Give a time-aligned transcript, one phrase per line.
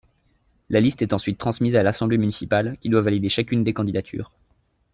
[0.69, 4.31] La liste est ensuite transmise à l'Assemblée municipale, qui doit valider chacune des candidatures.